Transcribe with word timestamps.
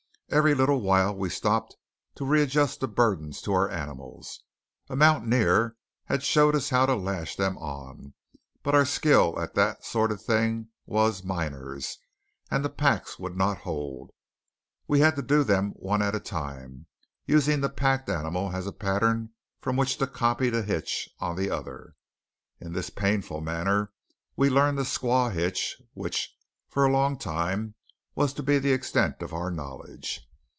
Every 0.33 0.53
little 0.55 0.79
while 0.79 1.13
we 1.13 1.29
stopped 1.29 1.75
to 2.15 2.23
readjust 2.23 2.79
the 2.79 2.87
burdens 2.87 3.41
to 3.41 3.51
our 3.51 3.69
animals. 3.69 4.43
A 4.89 4.95
mountaineer 4.95 5.75
had 6.05 6.23
showed 6.23 6.55
us 6.55 6.69
how 6.69 6.85
to 6.85 6.95
lash 6.95 7.35
them 7.35 7.57
on, 7.57 8.13
but 8.63 8.73
our 8.73 8.85
skill 8.85 9.37
at 9.41 9.55
that 9.55 9.83
sort 9.83 10.09
of 10.09 10.21
thing 10.21 10.69
was 10.85 11.25
miner's, 11.25 11.97
and 12.49 12.63
the 12.63 12.69
packs 12.69 13.19
would 13.19 13.35
not 13.35 13.57
hold. 13.57 14.11
We 14.87 15.01
had 15.01 15.17
to 15.17 15.21
do 15.21 15.43
them 15.43 15.71
one 15.71 16.01
at 16.01 16.15
a 16.15 16.19
time, 16.21 16.85
using 17.25 17.59
the 17.59 17.67
packed 17.67 18.07
animal 18.07 18.55
as 18.55 18.65
a 18.65 18.71
pattern 18.71 19.31
from 19.59 19.75
which 19.75 19.97
to 19.97 20.07
copy 20.07 20.49
the 20.49 20.63
hitch 20.63 21.09
on 21.19 21.35
the 21.35 21.49
other. 21.51 21.95
In 22.61 22.71
this 22.71 22.89
painful 22.89 23.41
manner 23.41 23.91
we 24.37 24.49
learned 24.49 24.77
the 24.77 24.83
Squaw 24.85 25.29
Hitch, 25.33 25.81
which, 25.93 26.33
for 26.69 26.85
a 26.85 26.89
long 26.93 27.17
time, 27.19 27.75
was 28.13 28.33
to 28.33 28.43
be 28.43 28.59
the 28.59 28.73
extent 28.73 29.21
of 29.21 29.33
our 29.33 29.49
knowledge. 29.49 30.27